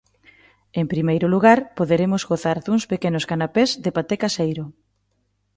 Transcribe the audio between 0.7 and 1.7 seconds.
En primeiro lugar,